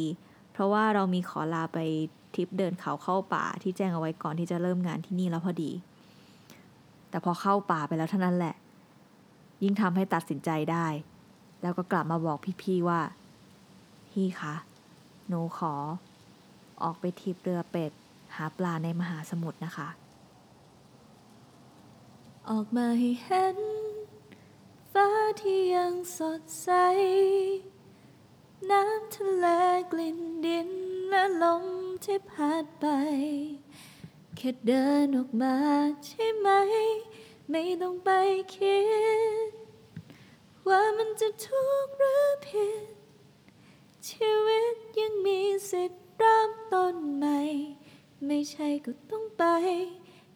[0.52, 1.78] เพราะว่าเรามีขอลาไป
[2.34, 5.70] ทริปเดินเขาเข้าป่าที่แจ้งเอาไว้ก่อนที่จะเริ่มงานที่นี่แล้วพอดี
[7.10, 8.54] แต่พอเข้าป่าไปแล้วเท่านั้นแหละ
[9.62, 10.86] ยิ่งทำให้ตัดสินใจได้
[11.62, 13.00] แล้วก็กลับมาบอกพี่ๆว่า
[14.14, 14.54] พี่คะ
[15.28, 15.74] หนูขอ
[16.82, 17.92] ออกไปทิปเรือเป็ด
[18.36, 19.88] หาปลาในมหาสมุทรนะคะ
[22.50, 23.58] ออกมาให้เห็น
[24.92, 25.08] ฟ้า
[25.40, 26.70] ที่ยังสดใส
[28.70, 29.46] น้ำทะเล
[29.92, 30.68] กลิ่นดิน
[31.08, 31.64] และลม
[32.04, 32.86] ที่พัดไป
[34.36, 35.56] แค่เดินออกมา
[36.04, 36.48] ใช่ไหม
[37.50, 38.10] ไม่ต้องไป
[38.54, 38.78] คิ
[39.46, 39.50] ด
[40.68, 42.93] ว่ามันจะถูกหรือผิด
[44.10, 45.40] ชีวิตยังมี
[45.70, 47.40] สิทธิ์เริ่มต้นใหม่
[48.26, 49.44] ไม่ใช่ก็ต้องไป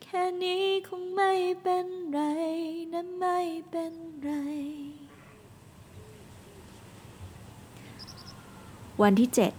[0.02, 2.20] แค่นี้คงไม่เป็นไร
[2.92, 3.38] นะไม่
[3.70, 4.30] เป็นไร
[9.02, 9.52] วันที่เจ็ด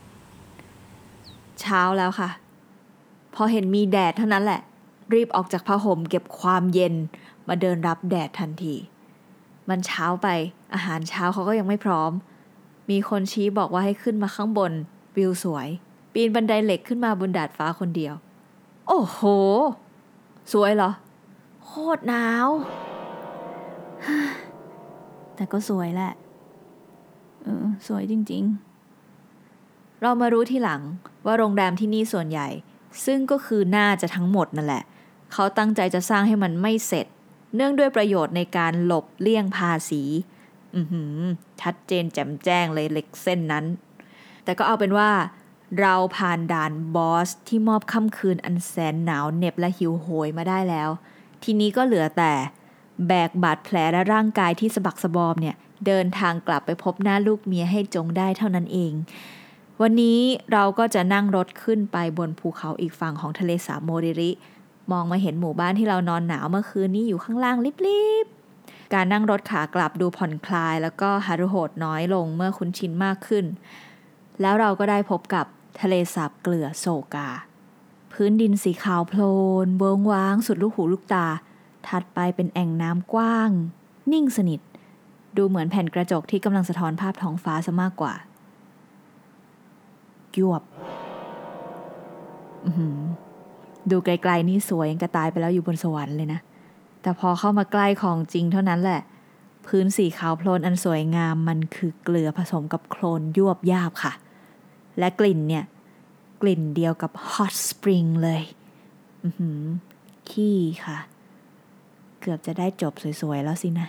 [1.61, 2.29] เช้าแล้วค่ะ
[3.35, 4.61] พอเห็นมีแดดเท่านั้นแหละ
[5.13, 6.93] รีบออกจากผ้าห่มเก็บความเย็น
[7.47, 8.75] มาเดินรับแดดทันที
[9.69, 10.27] มันเช้าไป
[10.73, 12.13] อาหารเช้าเขาก็ยังไม่พร้อม
[12.89, 14.71] มีคนชี้บอกว่าให้ขึ้นมาข้างบน
[15.17, 15.67] วิวสวย
[16.13, 18.13] ปีนบันไดเหล็กขึ้นมาบนดาดฟ้าคนเดียว
[18.87, 19.19] โอ้โห
[20.53, 20.91] สวยเหรอ
[21.65, 22.47] โคตรหนาว
[25.35, 26.11] แต่ก็สวยแหละ
[27.43, 28.43] เออ สวยจริง
[29.23, 30.81] ๆ เรามารู้ทีหลัง
[31.25, 32.47] ว่าโรงแรมที่นี่ส่วนใหญ่
[33.05, 34.83] ซึ่งก็คือน่าจะทั้งหมดนั่นแหละ
[35.33, 37.05] เขาตั้งใจจะสร้างให้มันไม่เสร็จ
[37.55, 40.03] เนื่องด้วยประโยชน์ในการหลบเลี่ยงภาษี
[41.61, 43.65] ชัดเจนแจ่มแจ้งเลยเหล็กเส้นนั้น
[44.43, 45.09] แต่ก็เอาเป็นว่า
[45.81, 50.89] เราผ่านด่านบอสที่มอบค่ำคืนอันแสนหนาวเหน็บและหิวโหยมาได้แล้ว
[51.43, 52.33] ทีนี้ก็เหลือแต่
[53.07, 55.55] แบกบาดแผลและร่างกายที่สะบักสะบอมเนี่ย
[55.85, 58.93] เดินทางกลับไปพบหน้าลูกเมียให้จงได้เท่านั้นเอง
[59.81, 60.19] วันนี้
[60.51, 64.31] เราก็จะนั่งรถขึ้นไปบนภูเขาอีกฝั่งของทะเลสาบโมริริ
[64.91, 68.38] มองมาเห็นหมู่บ้านที่เรานอนหนาวเมื่อคืนนี้อยู่ข้างล่างลิบๆ
[68.93, 73.45] การนั่งรถขากลับดูผ่อนคลาย แล้วก็ฮารุโหดน้อยลงเมื่อคุ้นชินมากขึ้น
[74.41, 75.45] แล้วเราก็ได้พบกับ
[75.81, 77.29] ทะเลสาบเกลือโซกา
[78.13, 79.21] พื้นดินสีขาวโพล
[79.65, 81.27] นเวิงว้างสุดลูกหูลูกตา
[81.87, 83.49] ถัดไปเป็นแอ่งน้ำกว้าง
[84.11, 84.59] นิ่งสนิท
[85.37, 88.13] ดูเหมือนแผ่นกระจกที่กำลังสะท้อนภาพท้องฟ้าซะมากกว่า
[90.37, 90.63] ยวบ
[92.65, 92.99] อื้อหือ
[93.91, 96.39] ดูไกลๆนี่สวยยังกระตายไปแล้วอยู่บนสวรรค์เลยนะ
[97.01, 99.01] แต่พอเข้ามาใกล้ของจริงเท่านั้นแหละ
[99.67, 104.13] พื้นสีขาวโพลนอันสวยงามมันคือเกลือผสมกับโคลนยวบยาบค่ะ
[104.99, 105.65] และกลิ่นเนี่ย
[106.41, 108.41] กลิ่นเดียวกับ hot spring เลย
[109.23, 109.29] อื
[110.29, 110.97] ขี้ค่ะ
[112.21, 113.87] เกือบจะได้จบสวยๆแล้วสินะ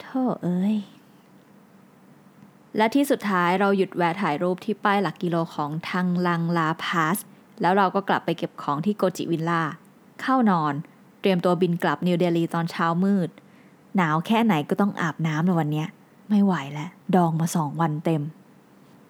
[0.00, 0.76] โธ่เอ้ย
[2.76, 7.18] และที่สุดท้ายเราหยุดแวะถ่ายรูปที่ป้ายหลักกิโลของทังลังลาพาส
[7.60, 9.62] แล้วเราก็กลับไปเก็บของที่โกจิวิลล่า
[10.20, 10.74] เข้านอน
[11.20, 13.28] เตรียมตัวบินกลับนิวเดลีตอนเช้ามืด
[13.96, 15.84] หนาวแค่ไหนก็ต้องอาบน้ำในวันนี้
[16.28, 18.22] ไม่ไหวแล้วดองมาสองวันเต็ม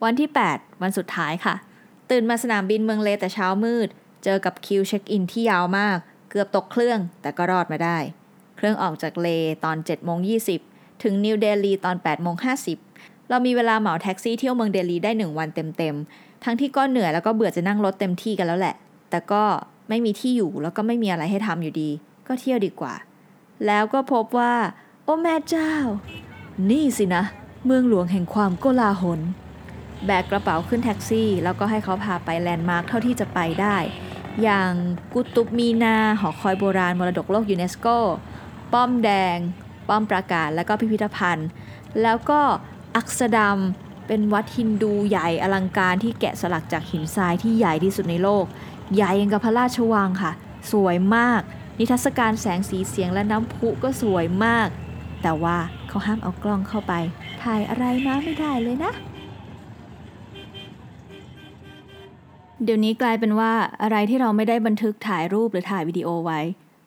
[0.05, 1.55] วันที่ 8 วันสุดท้ายค่ะ
[2.11, 3.89] ตื่นมาสนามบินเมืองเลแต่เช้ามืด
[4.25, 5.99] เจอกับคิวเช็คอินที่ยาวมาก
[6.31, 7.99] เกือบตกเครื่องแต่ก็รอดมาได้
[8.57, 9.29] เครื่องออกจากเล
[9.65, 10.19] ตอน7โมง
[10.61, 12.37] 20 ถึงนิวเดลีตอน8โมง
[12.83, 18.75] 50 เรามีเวลาเหมาแท็กซี่เที่ยวเมืองเดลีได้หนึ่งวันเต็มๆทั้งที่ก็เหนื่อยแล้วก็เบื่อจะนั่งรถเต็มที่กันแล้วแหละ
[19.11, 19.43] แต่ก็
[19.89, 21.91] ไม่มีที่อยู่แล้วก็ไม่มีอะไรให้ทำอยู่ดี
[22.27, 22.95] ก็เที่ยวดีกว่า
[23.67, 24.55] แล้วก็พบว่า
[25.05, 25.73] โอ้แม่เจ้า
[26.71, 27.25] นี่สินะ
[27.67, 29.21] เมืองหลวงแห่งความโกลาหล
[30.07, 33.77] แบกกระเป๋าขึ้นแท็กซี่ แล้วก็ให้เขาพาไปแลนด์มาร์คเท่าที่จะไปได้
[34.43, 34.73] อย่าง
[35.13, 37.87] กุตุบมีนาหอคอยโบราณมรดกโลกยูเนสโก
[38.73, 39.37] ป้อมแดง
[39.89, 41.49] ป้อมปราการและก็พิพิธภัณฑ์
[42.03, 42.41] แล้วก็
[42.97, 43.59] อักษดาม
[44.07, 48.45] เป็นวัดฮินดูใหญ่อลังการที่แกะสลักจากหินทรายที่ใหญ่ที่สุดในโลก
[48.95, 50.33] ใหญ่ยังกับพระราชวังค่ะ
[50.73, 51.43] สวยมาก
[51.79, 54.69] นิทรรศการแสงสีเสียงและน้ำพุก็สวยมาก
[55.23, 55.57] แต่ว่า
[55.89, 56.93] เขาห้ามเอากล้องเข้าไป
[57.43, 58.93] ถ่ายอะไรมาไม่ได้เลยนะ
[62.65, 66.41] เดี๋ยวนี้กลายเป็นว่าอะไรที่เราไม่ได้บันทึกถ่ายรูปหรือถ่ายวิดีโอไว้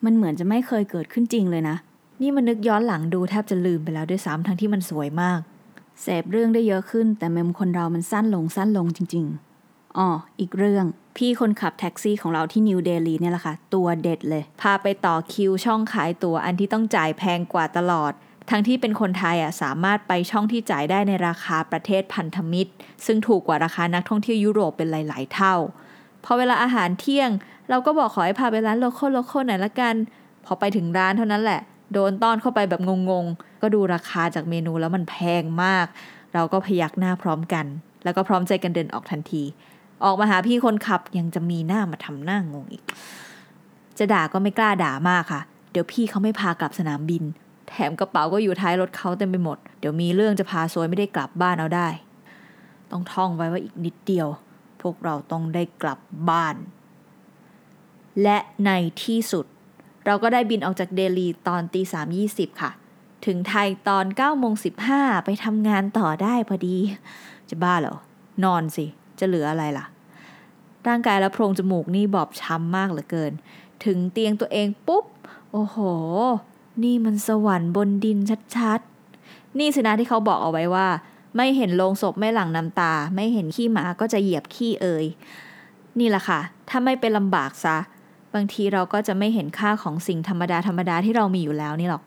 [0.05, 1.75] มันเหมือนจะไม่เคยเกิดขึ้นจริงเลยนะ
[2.21, 5.39] นี่มันนึกย้อนหลังดูแทบจะลืมไปแล้วด้วยซ้ำทั้งที่มันสวยมาก
[6.01, 9.50] เสพเรื่องได้เยอะขึ้นแต่เมมคนเรามันสั้นลงสั้นลงจริง ๆ
[9.97, 10.07] อ๋อ
[10.39, 10.85] อีกเรื่อง
[11.17, 18.11] พี่คนขับแท็กซี่ของเราที่นิวเดลีเนี่ยแหละค่ะ ตัวเด็ดเลย พาไปต่อคิวช่องขายตั๋วอันที่ต้องจ่ายแพงกว่าตลอด
[18.49, 22.71] ทั้งที่เป็นคนไทยอะสามารถไปช่องที่จ่ายได้ในราคาประเทศพันธมิตร
[23.05, 25.55] ซึ่งถูกกว่าราคานักท่องเที่ยวยุโรปเป็นหลาย ๆ เท่า
[26.25, 27.29] พอเวลาอาหารเที่ยง
[27.69, 29.95] เราก็บอกขอให้พาไปร้าน local local หน่อยละกัน
[30.45, 31.61] พอไปถึงร้านเท่านั้นแหละ
[31.93, 35.85] โดนต้อนเข้าไปแบบงงๆ ก็ดูราคาจากเมนูแล้วมันแพงมาก
[36.33, 37.65] เราก็พยักหน้าพร้อมกัน
[38.03, 39.43] แล้วก็พร้อมใจกันเดินออกทันที
[40.05, 42.83] ออกมาหาพี่คนขับยังจะมีหน้ามาทำหน้างงอีก
[43.97, 47.23] จะด่าก็ไม่กล้าด่ามากค่ะ เดี๋ยวพี่เขาไม่พากลับสนามบิน
[47.69, 51.87] แถมกระเป๋าก็อยู่ท้ายรถเขาเต็มไปหมด เดี๋ยวมีเรื่องจะพาซวยไม่ได้กลับบ้านเอาได้
[52.91, 54.27] ต้องท่องไว้ว่าอีกนิดเดียว
[54.81, 56.55] พวกเราต้องได้กลับบ้าน
[58.21, 58.71] และใน
[59.03, 59.45] ที่สุด
[60.05, 62.71] เราก็ได้บินออกจากเดลีตอนตีสามยี่สิบค่ะ
[63.25, 66.77] ถึงไทยตอน9ก้าโมงสิบห้าไปทำงานต่อได้พอดี
[67.49, 67.95] จะบ้าเหรอ
[68.43, 68.85] นอนสิ
[69.21, 69.85] จะเหลืออะไรล่ะ
[70.87, 73.31] ร่างกายและโพรงจมูกนี่บอบช้ำมากเหลือเกิน
[73.85, 75.05] ถึงเตียงตัวเองปุ๊บ
[75.51, 75.77] โอ้โห
[76.83, 78.17] นี่มันสวรรค์บนดิน
[78.55, 80.87] ชัดๆ นี่สินะที่เขาบอกเอาไว้ว่า
[81.37, 85.05] ไม่เห็นโลงศพไม่หลั่งน้ำตา ไม่เห็นขี้หมาก็จะเหยียบขี้เอ่ย
[85.99, 87.77] นี่แหละค่ะ ถ้าไม่เป็นลำบากซะ
[88.33, 92.03] บางทีเราก็จะไม่เห็นค่าของสิ่งธรรมดาธรรมดาที่เรามีอยู่แล้วนี่หรอก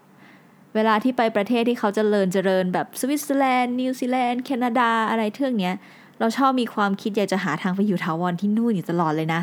[0.75, 5.75] เวลาที่ไปประเทศที่เขาจเจริญเจริญแบบสวิตเซอร์แลนด์นิวซีแลนด์แคนาดาอะไรเทื่องเนี้ย
[6.19, 9.43] เราชอบมีความคิดอยากจะหาทางไปอยู่ถาวรที่นู่นอยู่ตลอดเลยนะ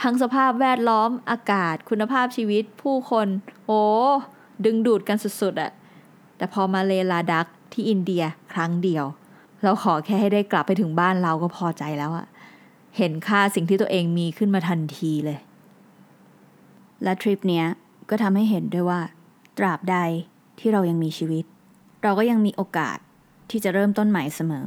[0.00, 3.26] ทั้งสภาพแวดล้อมอากาศ คุณภาพชีวิต ผู้คน
[3.66, 3.80] โอ้
[4.64, 5.70] ดึงดูดกันสุดๆอะ
[6.36, 8.22] แต่พอมาเลลาดักที่อินเดีย
[8.52, 9.04] ครั้งเดียว
[9.62, 12.26] เราขอแค่ให้ได้กลับไปถึงบ้านเราก็พอใจแล้วอะ
[12.96, 15.38] เห็นค่าสิ่งที่ตัวเองมีขึ้นมาทันทีเลย
[17.02, 17.66] และทริปเนี้ย
[18.10, 19.00] ก็ทำให้เห็นด้วยว่า
[19.58, 19.96] ตราบใด
[20.58, 21.44] ที่เรายังมีชีวิต
[22.02, 22.98] เราก็ยังมีโอกาส
[23.50, 24.66] ที่จะเริ่มต้นใหม่เสมอ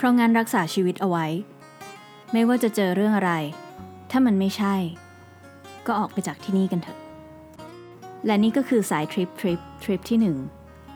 [0.00, 1.26] เพราะงั้นรักษาชีวิตเอาไว้
[2.32, 3.32] ไม่ว่าจะเจอเรื่องอะไร
[4.10, 4.74] ถ้ามันไม่ใช่
[5.86, 6.98] ก็ออกไปจากที่นี่กันเถอะ
[8.26, 10.36] และนี่ก็คือสายทริปทริปทริปที่หนึ่ง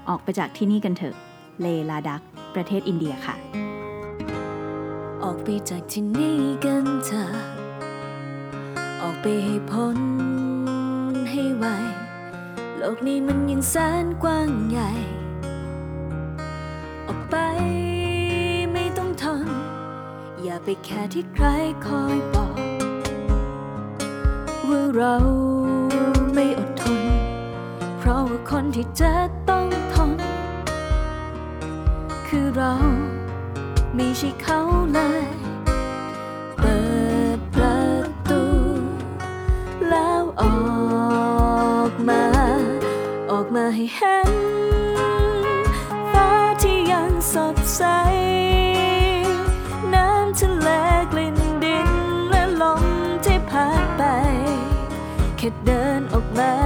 [0.08, 1.14] ออกไปจากที่นี่กันเถอะ
[1.60, 2.22] เลลาดัก
[2.54, 3.34] ประเทศอินเดียค่ะ
[5.24, 7.32] ออกไปจากที่นี่กันเถอะ
[9.02, 9.98] ออกไปให้พ้น
[11.30, 11.64] ให้ไว
[12.76, 14.90] โลกนี้มันยังแสนกว้างใหญ่
[20.66, 21.46] ไปแค่ที่ใคร
[21.86, 22.56] คอยบอก
[24.68, 25.14] ว่าเรา
[26.34, 27.02] ไม่อดทน
[27.98, 29.12] เพราะว่าคนที่จะ
[29.48, 30.10] ต้องทน
[32.26, 32.72] คือเรา
[33.94, 34.60] ไม่ใช่เขา
[34.92, 35.24] เลย
[36.60, 36.78] เปิ
[37.36, 37.80] ดประ
[38.30, 38.44] ตู
[39.90, 42.24] แล้วออกมา
[43.30, 44.30] ออกมาให้เห็น
[46.12, 46.30] ฟ้า
[46.62, 47.82] ที่ยังสดใส
[55.44, 56.63] แค่เดินออกมา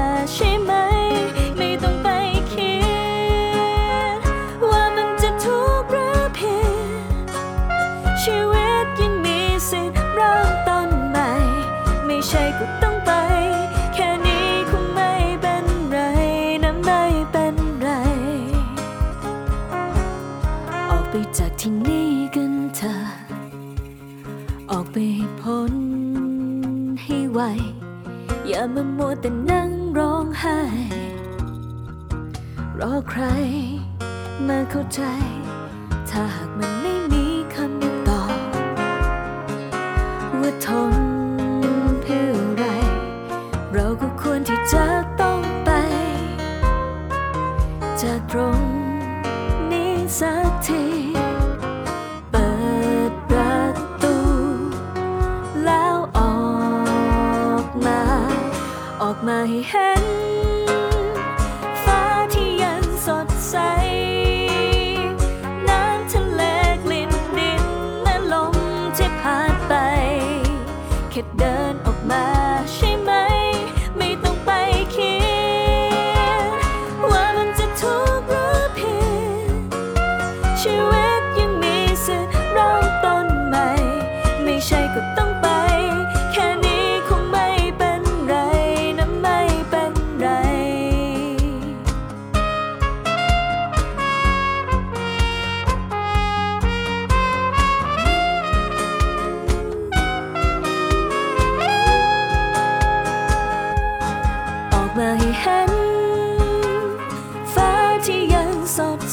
[28.59, 30.59] อย่ามามัวแต่นั่งร้องไห้
[32.81, 33.23] รอใคร
[34.49, 35.01] มาเข้าใจ
[36.11, 38.39] ถ้าหากมันไม่มีคำตอบ
[40.41, 40.95] ว่าทน
[42.01, 42.65] เพื่ออะไร
[43.73, 44.87] เราก็ควรที่จะ
[45.21, 45.71] ต้องไป
[48.03, 48.61] จากตรง
[49.71, 51.18] นี้สักที
[59.49, 60.48] ให้เห็น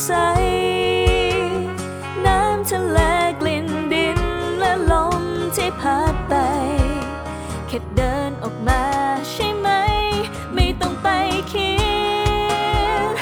[0.04, 0.12] ใส
[2.26, 3.00] น้ำทะเล
[3.42, 4.20] กลิ่นดิน
[4.60, 5.24] และลม
[5.56, 6.34] ที่พัดไป
[7.68, 8.84] แค่เดินออกมา
[9.30, 9.68] ใช่ไหม
[10.54, 11.08] ไม่ต้องไป
[11.52, 11.74] คิ
[13.14, 13.16] ด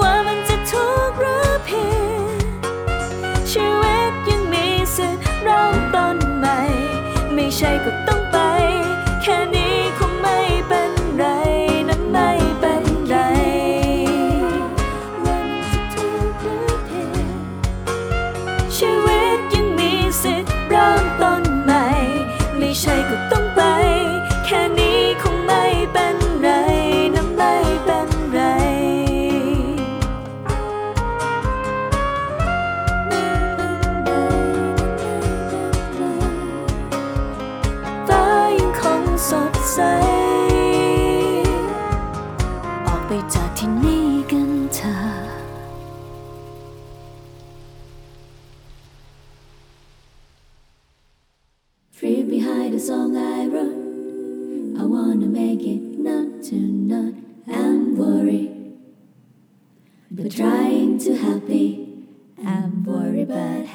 [0.00, 1.86] ว่ามันจะถูกหรือผิ
[2.30, 2.44] ด
[3.50, 6.58] ชีวิตยังมีสิทธิ์เริ่มต้นใหม่
[7.34, 8.17] ไม่ใช่ก็ต้อง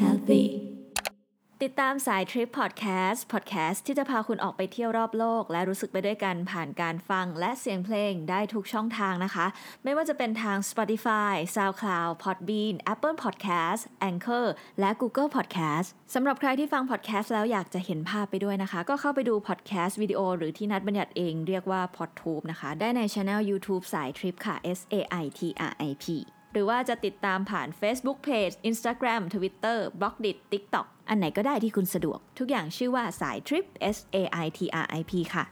[0.02, 0.74] worried but happy
[1.64, 9.46] ติดตามสายทริปพอดแคสต์พอดแคสต์ที่จะพาคุณออกไปเที่ยวรอบโลก และรู้สึกไปด้วยกันผ่านการฟังและเสียงเพลงได้ทุกช่องทางนะคะ
[9.84, 14.48] ไม่ว่าจะเป็นทาง Spotify, SoundCloud, Podbean, Apple Podcast, Anchor
[14.80, 25.40] และ Google Podcast สำหรับใครที่ฟังพอดแคสต์แล้วอยากจะเห็นภาพไปด้วยนะคะ ก็เข้าไปดูพอดแคสต์วิดีโอหรือที่นัดบัญญัติเองเรียกว่า PodTube นะคะ ได้ในช anel YouTube สายทริปค่ะ S A I T
[25.72, 26.06] R I P
[26.54, 33.66] หรือว่าจะติดตามผ่าน Facebook Page Instagram Twitter b l o g d i t TikTok อันไหนก็ได้ที่คุณสะดวก ทุกอย่างชื่อว่าสายทริป
[33.96, 35.46] S A I T R I P ค่ะ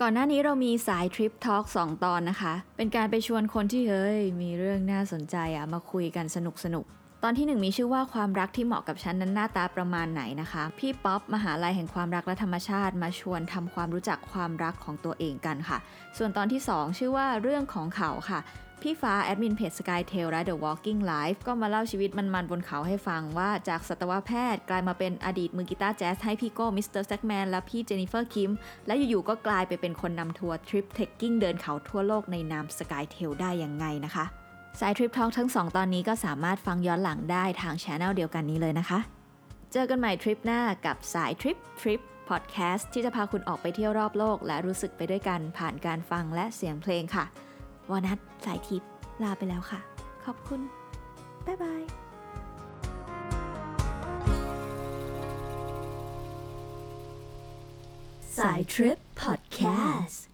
[0.00, 15.78] ก่อนหน้านี้เรามีสายทริปทอล์ก2ตอนนะคะ เป็นการไปชวนคนที่เฮ้ย มีเรื่องน่าสนใจอะมาคุยกันสนุกสนุกๆตอนที่หนึ่งมีชื่อว่าความรักที่เหมาะกับฉันนั้นหน้าตาประมาณไหนนะคะ พี่ป๊อปมหาลัยแห่งความรักและธรรมชาติมาชวนทำความรู้จักความรักของตัวเองกันค่ะ
[16.18, 18.40] ส่วนตอนที่ 2 ชื่อว่าเรื่องของเขาค่ะ
[18.82, 28.52] พี่ฟ้าแอดมินเพจ Skytail และ The Walking Life ก็มาเล่าชีวิตมันๆบนเขาให้ฟังว่าจากสัตวแพทย์กลายมาเป็นอดีตมือกีตาร์แจ๊สให้พี่โก้มิสเตอร์แซกแมนและพี่เจนิเฟอร์คิม
[28.86, 34.24] และอยู่ๆก็กลายไปเป็นคนนำทัวร์ทริป trekking เดินเขาทั่วโลกในนาม Skytail ได้ยังไงนะคะ
[34.80, 38.98] สายทริป talk ทั้ง2ตอนนี้ก็สามารถฟังย้อนหลังได้ทางช anel เดียวกันนี้เลยนะคะ
[39.72, 47.26] เจอกันใหม่ทริปหน้ากับสายทริปทริปพอดแคสต์ที่จะพาคุณออกไปเที่ยวรอบโลก และรู้สึกไปด้วยกันผ่านการฟังและเสียงเพลงค่ะ
[47.90, 48.82] วอนัทสายทิป
[49.22, 49.80] ลาไปแล้วค่ะ
[50.24, 50.60] ขอบคุณ
[51.46, 51.82] บ๊ายบาย
[58.38, 59.60] สายทริปพอดแค
[60.04, 60.27] สต์